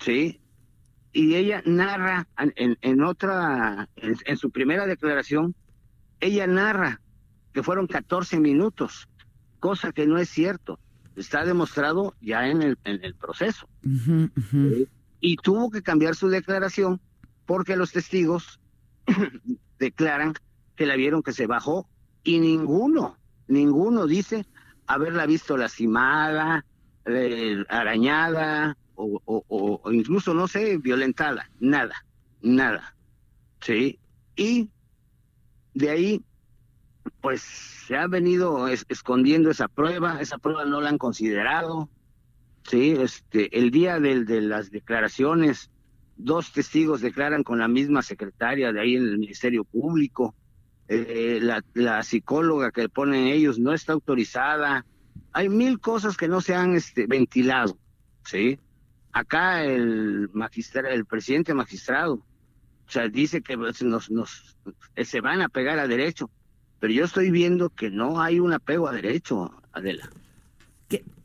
¿sí? 0.00 0.40
Y 1.12 1.36
ella 1.36 1.62
narra 1.64 2.26
en, 2.56 2.76
en 2.80 3.02
otra, 3.04 3.88
en, 3.94 4.36
su 4.36 4.50
primera 4.50 4.84
declaración, 4.84 5.54
ella 6.18 6.48
narra 6.48 7.00
que 7.52 7.62
fueron 7.62 7.86
14 7.86 8.40
minutos, 8.40 9.08
cosa 9.60 9.92
que 9.92 10.08
no 10.08 10.18
es 10.18 10.28
cierto. 10.28 10.80
Está 11.14 11.44
demostrado 11.44 12.16
ya 12.20 12.48
en 12.48 12.62
el, 12.62 12.78
en 12.82 13.04
el 13.04 13.14
proceso. 13.14 13.68
Y 15.20 15.36
tuvo 15.36 15.70
que 15.70 15.82
cambiar 15.82 16.16
su 16.16 16.26
declaración 16.28 17.00
porque 17.46 17.76
los 17.76 17.92
testigos 17.92 18.60
declaran 19.78 20.34
que 20.76 20.86
la 20.86 20.96
vieron 20.96 21.22
que 21.22 21.32
se 21.32 21.46
bajó 21.46 21.88
y 22.22 22.38
ninguno, 22.38 23.16
ninguno 23.48 24.06
dice 24.06 24.46
haberla 24.86 25.26
visto 25.26 25.56
lastimada, 25.56 26.64
eh, 27.06 27.64
arañada 27.68 28.76
o, 28.96 29.80
incluso, 29.92 30.34
no 30.34 30.46
sé, 30.46 30.78
violentada, 30.78 31.50
nada, 31.58 32.04
nada. 32.40 32.94
¿Sí? 33.60 33.98
Y 34.36 34.70
de 35.74 35.90
ahí, 35.90 36.24
pues 37.20 37.42
se 37.42 37.96
ha 37.96 38.06
venido 38.06 38.68
escondiendo 38.68 39.50
esa 39.50 39.68
prueba, 39.68 40.20
esa 40.20 40.38
prueba 40.38 40.64
no 40.64 40.80
la 40.80 40.90
han 40.90 40.98
considerado. 40.98 41.88
Sí, 42.62 42.92
este, 42.98 43.58
el 43.58 43.70
día 43.70 43.98
de, 44.00 44.24
de 44.24 44.40
las 44.40 44.70
declaraciones 44.70 45.70
dos 46.16 46.52
testigos 46.52 47.00
declaran 47.00 47.42
con 47.42 47.58
la 47.58 47.68
misma 47.68 48.02
secretaria 48.02 48.72
de 48.72 48.80
ahí 48.80 48.96
en 48.96 49.04
el 49.04 49.18
Ministerio 49.18 49.64
Público, 49.64 50.34
eh, 50.88 51.40
la, 51.74 52.02
psicóloga 52.02 52.70
que 52.70 52.88
ponen 52.88 53.26
ellos 53.26 53.58
no 53.58 53.72
está 53.72 53.94
autorizada, 53.94 54.84
hay 55.32 55.48
mil 55.48 55.80
cosas 55.80 56.16
que 56.16 56.28
no 56.28 56.40
se 56.40 56.54
han 56.54 56.74
este, 56.74 57.06
ventilado, 57.06 57.78
¿sí? 58.24 58.58
Acá 59.12 59.64
el 59.64 60.28
magistrado, 60.32 60.88
el 60.88 61.06
presidente 61.06 61.54
magistrado, 61.54 62.14
o 62.14 62.90
sea, 62.90 63.08
dice 63.08 63.40
que 63.40 63.56
pues, 63.56 63.82
nos, 63.82 64.10
nos, 64.10 64.56
eh, 64.94 65.04
se 65.04 65.20
van 65.20 65.40
a 65.40 65.48
pegar 65.48 65.78
a 65.78 65.88
derecho, 65.88 66.30
pero 66.80 66.92
yo 66.92 67.04
estoy 67.04 67.30
viendo 67.30 67.70
que 67.70 67.90
no 67.90 68.20
hay 68.20 68.40
un 68.40 68.52
apego 68.52 68.88
a 68.88 68.92
derecho, 68.92 69.50
Adela. 69.72 70.10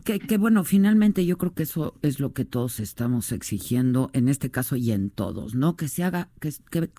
Que, 0.03 0.37
bueno, 0.37 0.63
finalmente 0.63 1.25
yo 1.25 1.37
creo 1.37 1.53
que 1.53 1.63
eso 1.63 1.95
es 2.01 2.19
lo 2.19 2.33
que 2.33 2.45
todos 2.45 2.79
estamos 2.79 3.31
exigiendo 3.31 4.09
en 4.13 4.27
este 4.27 4.49
caso 4.49 4.75
y 4.75 4.91
en 4.91 5.09
todos, 5.09 5.55
¿no? 5.55 5.75
Que 5.75 5.87
se 5.87 6.03
haga, 6.03 6.29
que, 6.39 6.51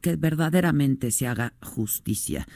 que, 0.03 0.17
verdaderamente 0.17 1.11
se 1.11 1.27
haga 1.27 1.55
justicia. 1.63 2.47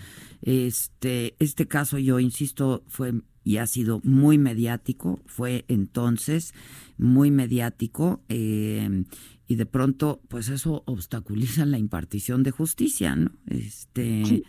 Este, 0.42 1.34
este 1.38 1.66
caso, 1.66 1.98
yo 1.98 2.20
insisto, 2.20 2.84
fue 2.86 3.14
y 3.44 3.58
ha 3.58 3.66
sido 3.66 4.00
muy 4.04 4.38
mediático, 4.38 5.20
fue 5.26 5.64
entonces 5.68 6.54
muy 6.96 7.30
mediático, 7.30 8.22
eh, 8.28 9.04
y 9.46 9.56
de 9.56 9.66
pronto, 9.66 10.22
pues 10.28 10.48
eso 10.48 10.82
obstaculiza 10.86 11.66
la 11.66 11.78
impartición 11.78 12.42
de 12.42 12.50
justicia, 12.50 13.14
¿no? 13.14 13.32
Este. 13.46 14.42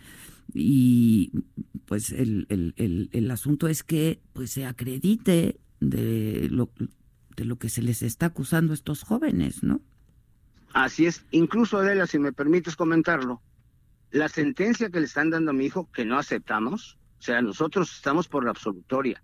y 0.53 1.31
pues 1.85 2.11
el, 2.11 2.45
el, 2.49 2.73
el, 2.77 3.09
el, 3.11 3.31
asunto 3.31 3.67
es 3.67 3.83
que 3.83 4.21
pues 4.33 4.51
se 4.51 4.65
acredite 4.65 5.59
de 5.89 6.47
lo, 6.49 6.69
de 7.35 7.45
lo 7.45 7.57
que 7.57 7.69
se 7.69 7.81
les 7.81 8.01
está 8.01 8.27
acusando 8.27 8.71
a 8.71 8.75
estos 8.75 9.03
jóvenes, 9.03 9.63
¿no? 9.63 9.81
Así 10.73 11.05
es. 11.05 11.25
Incluso, 11.31 11.77
Adela, 11.77 12.05
si 12.05 12.19
me 12.19 12.33
permites 12.33 12.75
comentarlo, 12.75 13.41
la 14.11 14.29
sentencia 14.29 14.89
que 14.89 14.99
le 14.99 15.05
están 15.05 15.29
dando 15.29 15.51
a 15.51 15.53
mi 15.53 15.65
hijo, 15.65 15.89
que 15.91 16.05
no 16.05 16.17
aceptamos, 16.17 16.97
o 17.19 17.21
sea, 17.21 17.41
nosotros 17.41 17.91
estamos 17.93 18.27
por 18.27 18.43
la 18.43 18.51
absolutoria. 18.51 19.23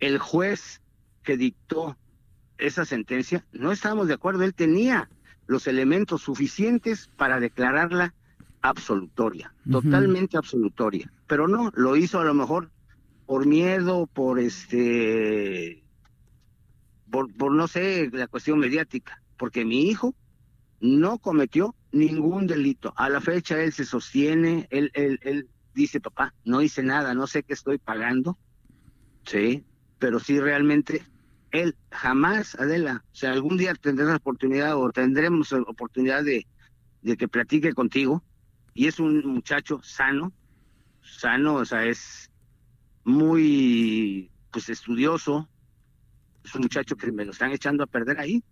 El 0.00 0.18
juez 0.18 0.80
que 1.22 1.36
dictó 1.36 1.96
esa 2.58 2.84
sentencia, 2.84 3.44
no 3.52 3.72
estábamos 3.72 4.08
de 4.08 4.14
acuerdo. 4.14 4.44
Él 4.44 4.54
tenía 4.54 5.08
los 5.46 5.66
elementos 5.66 6.22
suficientes 6.22 7.10
para 7.16 7.40
declararla 7.40 8.14
absolutoria, 8.62 9.52
totalmente 9.70 10.36
absolutoria. 10.36 11.12
Pero 11.26 11.48
no, 11.48 11.70
lo 11.74 11.96
hizo 11.96 12.18
a 12.20 12.24
lo 12.24 12.34
mejor 12.34 12.70
por 13.26 13.46
miedo, 13.46 14.06
por 14.06 14.38
este, 14.38 15.83
por, 17.22 17.52
no 17.52 17.68
sé, 17.68 18.10
la 18.12 18.26
cuestión 18.26 18.58
mediática, 18.58 19.22
porque 19.36 19.64
mi 19.64 19.82
hijo 19.88 20.16
no 20.80 21.18
cometió 21.18 21.76
ningún 21.92 22.48
delito. 22.48 22.92
A 22.96 23.08
la 23.08 23.20
fecha 23.20 23.62
él 23.62 23.72
se 23.72 23.84
sostiene, 23.84 24.66
él, 24.70 24.90
él, 24.94 25.20
él 25.22 25.48
dice, 25.74 26.00
papá, 26.00 26.34
no 26.44 26.60
hice 26.60 26.82
nada, 26.82 27.14
no 27.14 27.28
sé 27.28 27.44
qué 27.44 27.52
estoy 27.52 27.78
pagando, 27.78 28.36
sí, 29.24 29.64
pero 30.00 30.18
sí 30.18 30.40
realmente 30.40 31.04
él 31.52 31.76
jamás, 31.92 32.56
Adela, 32.56 33.04
o 33.12 33.14
sea, 33.14 33.30
algún 33.30 33.56
día 33.56 33.74
tendrás 33.74 34.08
la 34.08 34.16
oportunidad 34.16 34.76
o 34.76 34.90
tendremos 34.90 35.52
la 35.52 35.60
oportunidad 35.60 36.24
de, 36.24 36.48
de 37.02 37.16
que 37.16 37.28
platique 37.28 37.74
contigo, 37.74 38.24
y 38.74 38.88
es 38.88 38.98
un 38.98 39.24
muchacho 39.24 39.80
sano, 39.84 40.32
sano, 41.00 41.54
o 41.54 41.64
sea, 41.64 41.84
es 41.84 42.28
muy, 43.04 44.32
pues, 44.50 44.68
estudioso, 44.68 45.48
es 46.44 46.54
un 46.54 46.62
muchacho 46.62 46.96
que 46.96 47.10
me 47.10 47.24
lo 47.24 47.32
están 47.32 47.52
echando 47.52 47.84
a 47.84 47.86
perder 47.86 48.20
ahí, 48.20 48.42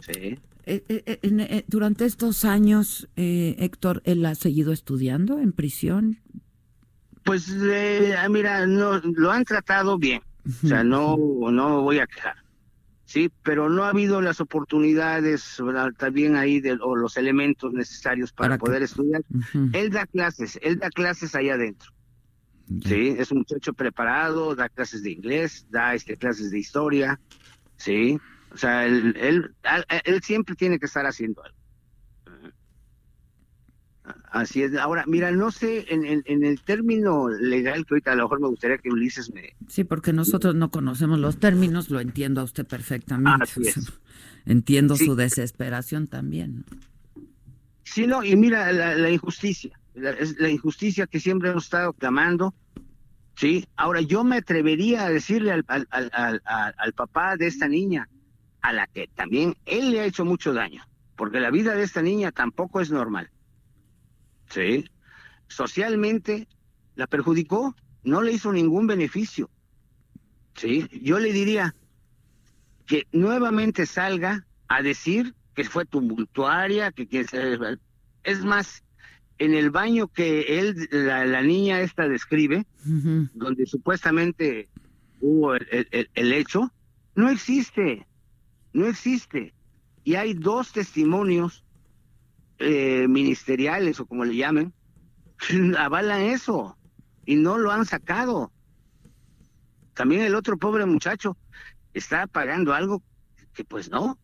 sí. 0.00 0.38
Eh, 0.70 0.84
eh, 0.88 1.18
eh, 1.22 1.64
durante 1.66 2.04
estos 2.04 2.44
años, 2.44 3.08
Héctor, 3.16 4.02
¿él 4.04 4.24
ha 4.26 4.34
seguido 4.34 4.72
estudiando 4.72 5.38
en 5.38 5.52
prisión? 5.52 6.18
Pues 7.24 7.50
ah, 8.18 8.28
mira, 8.28 8.66
no, 8.66 8.98
lo 8.98 9.30
han 9.30 9.44
tratado 9.44 9.98
bien, 9.98 10.20
o 10.46 10.66
sea, 10.66 10.84
no, 10.84 11.16
no 11.16 11.82
voy 11.82 11.98
a 12.00 12.06
quejar, 12.06 12.36
sí, 13.06 13.30
pero 13.42 13.70
no 13.70 13.84
ha 13.84 13.90
habido 13.90 14.20
las 14.20 14.40
oportunidades 14.40 15.56
también 15.96 16.36
ahí 16.36 16.60
de, 16.60 16.72
o 16.72 16.96
los 16.96 17.16
elementos 17.16 17.72
necesarios 17.72 18.32
para, 18.32 18.58
poder 18.58 18.82
estudiar. 18.82 19.22
Él 19.72 19.90
da 19.90 20.06
clases, 20.06 20.58
él 20.62 20.78
da 20.78 20.90
clases 20.90 21.34
allá 21.34 21.54
adentro. 21.54 21.92
Sí, 22.84 23.14
es 23.18 23.30
un 23.30 23.38
muchacho 23.38 23.72
preparado, 23.72 24.54
da 24.54 24.68
clases 24.68 25.02
de 25.02 25.12
inglés, 25.12 25.66
da 25.70 25.94
este, 25.94 26.16
clases 26.16 26.50
de 26.50 26.58
historia, 26.58 27.18
sí, 27.76 28.18
o 28.52 28.56
sea, 28.56 28.86
él, 28.86 29.16
él, 29.18 29.54
él 30.04 30.22
siempre 30.22 30.54
tiene 30.54 30.78
que 30.78 30.86
estar 30.86 31.06
haciendo 31.06 31.42
algo. 31.42 31.58
Así 34.30 34.62
es. 34.62 34.76
Ahora, 34.76 35.04
mira, 35.06 35.30
no 35.30 35.50
sé, 35.50 35.86
en, 35.88 36.04
en, 36.04 36.44
el 36.44 36.60
término 36.60 37.28
legal 37.28 37.86
que 37.86 37.94
ahorita 37.94 38.12
a 38.12 38.14
lo 38.14 38.24
mejor 38.24 38.40
me 38.40 38.48
gustaría 38.48 38.78
que 38.78 38.90
Ulises 38.90 39.32
me... 39.32 39.54
Sí, 39.68 39.84
porque 39.84 40.12
nosotros 40.12 40.54
no 40.54 40.70
conocemos 40.70 41.18
los 41.18 41.38
términos, 41.38 41.90
lo 41.90 42.00
entiendo 42.00 42.40
a 42.40 42.44
usted 42.44 42.66
perfectamente. 42.66 43.46
Entiendo 44.46 44.96
su 44.96 45.14
desesperación 45.14 46.06
también. 46.06 46.64
Sí, 47.84 48.06
no, 48.06 48.24
y 48.24 48.34
mira, 48.36 48.72
la, 48.72 49.10
injusticia, 49.10 49.77
la, 49.98 50.14
la, 50.38 50.48
injusticia 50.48 51.06
que 51.06 51.20
siempre 51.20 51.50
hemos 51.50 51.64
estado 51.64 51.92
clamando, 51.92 52.54
¿sí? 53.36 53.66
Ahora, 53.76 54.00
yo 54.00 54.24
me 54.24 54.36
atrevería 54.36 55.04
a 55.04 55.10
decirle 55.10 55.52
al, 55.52 55.64
al, 55.68 55.86
al, 55.90 56.42
al 56.44 56.92
papá 56.92 57.36
de 57.36 57.46
esta 57.46 57.68
niña, 57.68 58.08
a 58.60 58.72
la 58.72 58.86
que 58.86 59.08
también 59.14 59.56
él 59.66 59.90
le 59.90 60.00
ha 60.00 60.04
hecho 60.04 60.24
mucho 60.24 60.52
daño, 60.52 60.84
porque 61.16 61.40
la 61.40 61.50
vida 61.50 61.74
de 61.74 61.82
esta 61.82 62.02
niña 62.02 62.32
tampoco 62.32 62.80
es 62.80 62.90
normal. 62.90 63.30
¿Sí? 64.50 64.84
Socialmente 65.46 66.48
la 66.94 67.06
perjudicó, 67.06 67.74
no 68.02 68.22
le 68.22 68.32
hizo 68.32 68.52
ningún 68.52 68.86
beneficio. 68.86 69.50
¿Sí? 70.54 70.88
Yo 71.02 71.18
le 71.18 71.32
diría 71.32 71.74
que 72.86 73.06
nuevamente 73.12 73.86
salga 73.86 74.46
a 74.66 74.82
decir 74.82 75.34
que 75.54 75.64
fue 75.64 75.84
tumultuaria, 75.84 76.90
que, 76.92 77.08
que 77.08 77.26
es 78.22 78.44
más, 78.44 78.84
en 79.38 79.54
el 79.54 79.70
baño 79.70 80.08
que 80.08 80.58
él, 80.58 80.88
la, 80.90 81.42
niña 81.42 81.80
esta 81.80 82.08
describe, 82.08 82.66
donde 82.84 83.66
supuestamente 83.66 84.68
hubo 85.20 85.54
el, 85.54 86.32
hecho, 86.32 86.72
no 87.14 87.30
existe 87.30 88.06
no 88.72 88.86
existe. 88.86 89.54
Y 90.04 90.14
hay 90.14 90.34
dos 90.34 90.72
testimonios 90.72 91.64
eh, 92.58 93.06
ministeriales 93.08 94.00
o 94.00 94.06
como 94.06 94.24
le 94.24 94.36
llamen, 94.36 94.72
avalan 95.78 96.22
eso 96.22 96.76
y 97.26 97.36
no 97.36 97.58
lo 97.58 97.70
han 97.70 97.84
sacado. 97.84 98.50
También 99.94 100.22
el 100.22 100.34
otro 100.34 100.56
pobre 100.56 100.86
muchacho 100.86 101.36
está 101.92 102.26
pagando 102.26 102.72
algo 102.72 103.02
que 103.52 103.64
pues 103.64 103.90
no. 103.90 104.18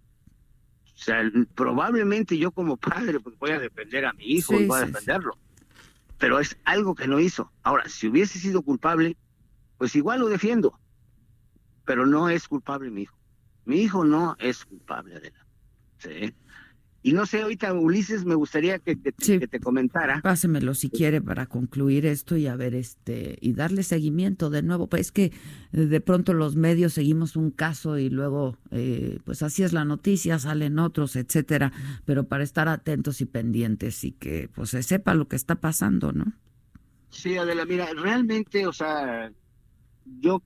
O 0.94 0.96
sea, 0.96 1.22
probablemente 1.54 2.38
yo 2.38 2.52
como 2.52 2.76
padre 2.76 3.18
pues 3.20 3.36
voy 3.38 3.50
a 3.50 3.58
defender 3.58 4.06
a 4.06 4.12
mi 4.12 4.24
hijo 4.24 4.54
y 4.54 4.66
voy 4.66 4.80
a 4.80 4.86
defenderlo. 4.86 5.36
Pero 6.18 6.38
es 6.38 6.56
algo 6.64 6.94
que 6.94 7.08
no 7.08 7.18
hizo. 7.18 7.52
Ahora, 7.62 7.88
si 7.88 8.06
hubiese 8.06 8.38
sido 8.38 8.62
culpable, 8.62 9.16
pues 9.76 9.96
igual 9.96 10.20
lo 10.20 10.28
defiendo. 10.28 10.78
Pero 11.84 12.06
no 12.06 12.28
es 12.28 12.46
culpable 12.48 12.90
mi 12.90 13.02
hijo. 13.02 13.18
Mi 13.64 13.80
hijo 13.80 14.04
no 14.04 14.36
es 14.38 14.64
culpable 14.64 15.18
de 15.20 15.30
la. 15.30 15.46
¿sí? 15.98 16.34
Y 17.06 17.12
no 17.12 17.26
sé, 17.26 17.42
ahorita 17.42 17.74
Ulises 17.74 18.24
me 18.24 18.34
gustaría 18.34 18.78
que, 18.78 18.96
te 18.96 19.60
comentara. 19.60 20.22
Pásemelo 20.22 20.72
si 20.72 20.88
quiere 20.88 21.20
para 21.20 21.44
concluir 21.44 22.06
esto 22.06 22.34
y 22.38 22.46
a 22.46 22.56
ver 22.56 22.74
este 22.74 23.36
y 23.42 23.52
darle 23.52 23.82
seguimiento 23.82 24.48
de 24.48 24.62
nuevo. 24.62 24.86
Pues 24.86 25.02
es 25.02 25.12
que 25.12 25.24
eh, 25.24 25.32
de 25.72 26.00
pronto 26.00 26.32
los 26.32 26.56
medios 26.56 26.94
seguimos 26.94 27.36
un 27.36 27.50
caso 27.50 27.98
y 27.98 28.08
luego 28.08 28.56
eh, 28.70 29.18
pues 29.26 29.42
así 29.42 29.62
es 29.62 29.74
la 29.74 29.84
noticia, 29.84 30.38
salen 30.38 30.78
otros, 30.78 31.14
etcétera. 31.16 31.72
Pero 32.06 32.26
para 32.26 32.42
estar 32.42 32.68
atentos 32.68 33.20
y 33.20 33.26
pendientes 33.26 34.02
y 34.02 34.12
que 34.12 34.48
pues 34.54 34.70
se 34.70 34.82
sepa 34.82 35.12
lo 35.12 35.28
que 35.28 35.36
está 35.36 35.56
pasando, 35.56 36.12
¿no? 36.12 36.32
Sí, 37.10 37.36
Adela, 37.36 37.66
mira, 37.66 37.86
realmente, 37.94 38.66
o 38.66 38.72
sea, 38.72 39.30
yo 40.20 40.42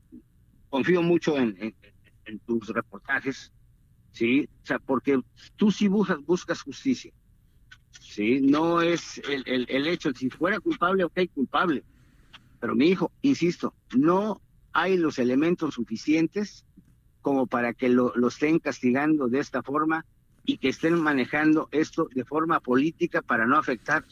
confío 0.70 1.02
mucho 1.02 1.38
en 1.38 1.72
en 2.28 2.38
tus 2.40 2.68
reportajes, 2.68 3.52
¿sí? 4.18 4.48
O 4.64 4.66
sea, 4.66 4.78
porque 4.80 5.20
tú 5.54 5.70
sí 5.70 5.86
buscas, 5.86 6.18
buscas 6.26 6.62
justicia, 6.62 7.12
¿sí? 8.00 8.40
No 8.40 8.82
es 8.82 9.18
el, 9.18 9.66
el, 9.68 9.86
hecho, 9.86 10.12
si 10.12 10.28
fuera 10.28 10.58
culpable, 10.58 11.04
ok, 11.04 11.20
culpable. 11.32 11.84
Pero 12.58 12.74
mi 12.74 12.88
hijo, 12.88 13.12
insisto, 13.22 13.74
no 13.96 14.40
hay 14.72 14.96
los 14.96 15.20
elementos 15.20 15.74
suficientes 15.74 16.64
como 17.22 17.46
para 17.46 17.74
que 17.74 17.88
lo, 17.88 18.12
lo 18.16 18.28
estén 18.28 18.58
castigando 18.58 19.28
de 19.28 19.38
esta 19.38 19.62
forma 19.62 20.04
y 20.44 20.58
que 20.58 20.70
estén 20.70 21.00
manejando 21.00 21.68
esto 21.70 22.08
de 22.12 22.24
forma 22.24 22.58
política 22.58 23.22
para 23.22 23.46
no 23.46 23.56
afectar 23.56 24.04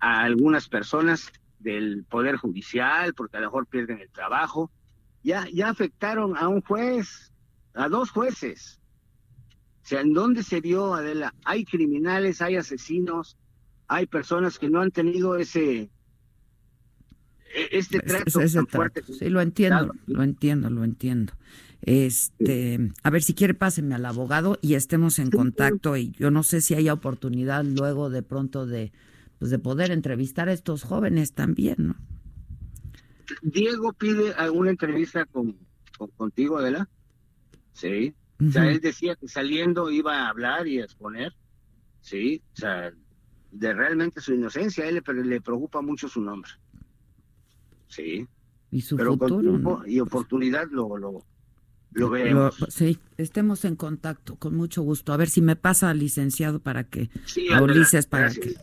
a 0.00 0.22
algunas 0.22 0.68
personas 0.68 1.30
del 1.60 2.04
Poder 2.04 2.36
Judicial, 2.36 3.14
porque 3.14 3.36
a 3.36 3.40
lo 3.40 3.46
mejor 3.46 3.66
pierden 3.66 4.00
el 4.00 4.10
trabajo. 4.10 4.72
Ya, 5.22 5.46
ya 5.52 5.68
afectaron 5.68 6.36
a 6.36 6.48
un 6.48 6.62
juez, 6.62 7.32
a 7.74 7.88
dos 7.88 8.10
jueces. 8.10 8.81
O 9.82 9.86
sea, 9.86 10.00
¿en 10.00 10.12
dónde 10.12 10.42
se 10.42 10.60
vio, 10.60 10.94
Adela? 10.94 11.34
Hay 11.44 11.64
criminales, 11.64 12.40
hay 12.40 12.56
asesinos, 12.56 13.36
hay 13.88 14.06
personas 14.06 14.58
que 14.58 14.68
no 14.70 14.80
han 14.80 14.92
tenido 14.92 15.36
ese 15.36 15.90
e, 17.54 17.68
este 17.72 17.98
trato 18.00 18.40
tan 18.40 18.66
fuerte. 18.66 19.02
Sí, 19.02 19.28
lo 19.28 19.40
entiendo, 19.40 19.92
lo 20.06 20.22
entiendo, 20.22 20.70
lo 20.70 20.84
entiendo. 20.84 21.32
Este, 21.82 22.92
a 23.02 23.10
ver 23.10 23.22
si 23.22 23.34
quiere 23.34 23.54
pásenme 23.54 23.96
al 23.96 24.06
abogado 24.06 24.56
y 24.62 24.74
estemos 24.74 25.18
en 25.18 25.30
contacto 25.30 25.96
y 25.96 26.12
yo 26.12 26.30
no 26.30 26.44
sé 26.44 26.60
si 26.60 26.74
hay 26.74 26.88
oportunidad 26.88 27.64
luego 27.64 28.08
de 28.08 28.22
pronto 28.22 28.66
de 28.66 28.92
pues 29.40 29.50
de 29.50 29.58
poder 29.58 29.90
entrevistar 29.90 30.48
a 30.48 30.52
estos 30.52 30.84
jóvenes 30.84 31.32
también, 31.32 31.74
¿no? 31.78 31.96
Diego 33.42 33.92
pide 33.92 34.32
alguna 34.34 34.70
entrevista 34.70 35.24
con 35.24 35.56
contigo, 36.16 36.58
Adela. 36.58 36.88
¿sí? 37.72 38.14
O 38.48 38.50
sea, 38.50 38.70
él 38.70 38.80
decía 38.80 39.14
que 39.16 39.28
saliendo 39.28 39.90
iba 39.90 40.20
a 40.24 40.28
hablar 40.28 40.66
y 40.66 40.80
a 40.80 40.84
exponer, 40.84 41.32
¿sí? 42.00 42.42
O 42.54 42.56
sea, 42.56 42.92
de 43.50 43.74
realmente 43.74 44.20
su 44.20 44.34
inocencia, 44.34 44.84
a 44.84 44.88
él 44.88 45.02
le, 45.06 45.24
le 45.24 45.40
preocupa 45.40 45.80
mucho 45.82 46.08
su 46.08 46.20
nombre, 46.20 46.50
¿sí? 47.88 48.26
Y 48.70 48.80
su 48.80 48.96
Pero 48.96 49.12
futuro, 49.12 49.82
y 49.86 50.00
oportunidad 50.00 50.66
lo, 50.70 50.96
lo, 50.96 51.24
lo 51.92 52.10
veremos. 52.10 52.56
sí, 52.68 52.98
estemos 53.18 53.64
en 53.66 53.76
contacto, 53.76 54.36
con 54.36 54.54
mucho 54.56 54.82
gusto. 54.82 55.12
A 55.12 55.18
ver 55.18 55.28
si 55.28 55.42
me 55.42 55.56
pasa 55.56 55.90
al 55.90 55.98
licenciado 55.98 56.58
para 56.58 56.84
que, 56.84 57.10
sí, 57.26 57.52
a 57.52 57.62
Ulises, 57.62 58.06
para 58.06 58.30
que... 58.30 58.54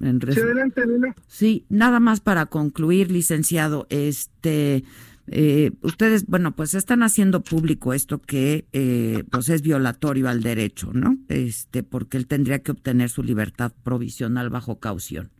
En 0.00 0.20
sí, 0.32 0.40
adelante, 0.40 0.82
sí, 1.26 1.66
nada 1.68 1.98
más 1.98 2.20
para 2.20 2.46
concluir, 2.46 3.10
licenciado, 3.10 3.86
este... 3.90 4.84
Eh, 5.28 5.72
ustedes, 5.82 6.26
bueno, 6.26 6.54
pues 6.54 6.74
están 6.74 7.02
haciendo 7.02 7.42
público 7.42 7.92
esto 7.92 8.20
que 8.20 8.66
eh, 8.72 9.24
pues 9.30 9.48
es 9.48 9.62
violatorio 9.62 10.28
al 10.28 10.42
derecho, 10.42 10.92
¿no? 10.92 11.18
Este, 11.28 11.82
porque 11.82 12.16
él 12.16 12.26
tendría 12.26 12.60
que 12.62 12.72
obtener 12.72 13.10
su 13.10 13.22
libertad 13.22 13.72
provisional 13.82 14.50
bajo 14.50 14.78
caución. 14.78 15.30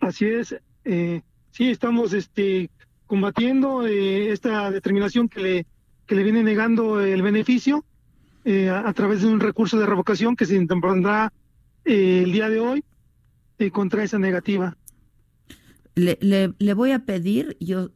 Así 0.00 0.26
es. 0.26 0.56
Eh, 0.84 1.22
sí, 1.50 1.70
estamos 1.70 2.12
este, 2.12 2.70
combatiendo 3.06 3.86
eh, 3.86 4.32
esta 4.32 4.70
determinación 4.70 5.28
que 5.28 5.40
le, 5.40 5.66
que 6.06 6.14
le 6.14 6.22
viene 6.22 6.42
negando 6.42 7.00
el 7.00 7.20
beneficio 7.22 7.84
eh, 8.44 8.70
a, 8.70 8.92
través 8.94 9.20
de 9.20 9.28
un 9.28 9.38
recurso 9.38 9.78
de 9.78 9.84
revocación 9.86 10.34
que 10.34 10.46
se 10.46 10.56
interpondrá 10.56 11.32
eh, 11.84 12.22
el 12.24 12.32
día 12.32 12.48
de 12.48 12.60
hoy 12.60 12.84
contra 13.70 14.02
esa 14.02 14.18
negativa. 14.18 14.76
Le, 15.94 16.18
le, 16.58 16.74
voy 16.74 16.92
a 16.92 17.04
pedir, 17.04 17.56
yo 17.60 17.90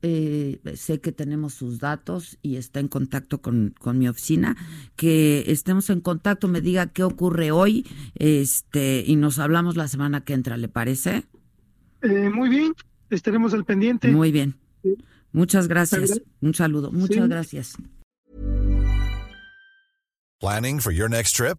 sé 0.74 1.00
que 1.00 1.12
tenemos 1.12 1.54
sus 1.54 1.78
datos 1.78 2.38
y 2.42 2.56
está 2.56 2.80
en 2.80 2.88
contacto 2.88 3.40
con, 3.40 3.74
con, 3.78 3.98
mi 3.98 4.06
oficina, 4.06 4.54
que 4.96 5.44
estemos 5.50 5.88
en 5.88 6.00
contacto, 6.02 6.46
me 6.46 6.60
diga 6.60 6.88
qué 6.88 7.02
ocurre 7.04 7.52
hoy 7.52 7.86
este 8.16 9.02
y 9.06 9.16
nos 9.16 9.38
hablamos 9.38 9.76
la 9.76 9.88
semana 9.88 10.24
que 10.24 10.34
entra, 10.34 10.58
¿le 10.58 10.68
parece? 10.68 11.24
muy 12.02 12.50
bien, 12.50 12.74
estaremos 13.10 13.54
al 13.54 13.64
pendiente. 13.64 14.08
Muy 14.08 14.30
bien. 14.30 14.56
Muchas 15.32 15.68
gracias. 15.68 16.22
Un 16.40 16.54
saludo. 16.54 16.92
Muchas 16.92 17.24
sí. 17.24 17.28
gracias. 17.28 17.76
Planning 20.40 20.80
for 20.80 20.92
your 20.92 21.08
next 21.08 21.34
trip? 21.36 21.58